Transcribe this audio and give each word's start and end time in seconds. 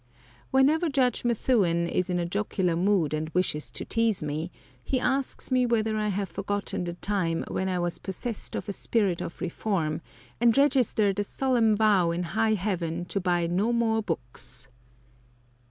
Whenever 0.49 0.89
Judge 0.89 1.23
Methuen 1.23 1.87
is 1.87 2.09
in 2.09 2.17
a 2.17 2.25
jocular 2.25 2.75
mood 2.75 3.13
and 3.13 3.29
wishes 3.35 3.69
to 3.69 3.85
tease 3.85 4.23
me, 4.23 4.49
he 4.83 4.99
asks 4.99 5.51
me 5.51 5.63
whether 5.63 5.95
I 5.95 6.07
have 6.07 6.27
forgotten 6.27 6.85
the 6.85 6.95
time 6.95 7.43
when 7.49 7.69
I 7.69 7.77
was 7.77 7.99
possessed 7.99 8.55
of 8.55 8.67
a 8.67 8.73
spirit 8.73 9.21
of 9.21 9.39
reform 9.41 10.01
and 10.39 10.57
registered 10.57 11.19
a 11.19 11.23
solemn 11.23 11.75
vow 11.75 12.09
in 12.09 12.23
high 12.23 12.53
heaven 12.55 13.05
to 13.09 13.19
buy 13.19 13.45
no 13.45 13.71
more 13.71 14.01
books. 14.01 14.69